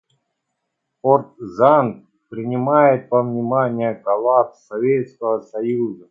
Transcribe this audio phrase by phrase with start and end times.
[1.03, 5.99] Ортзанд принимает во внимание коллапс Советского Союза.